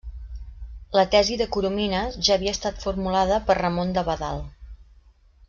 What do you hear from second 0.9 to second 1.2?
La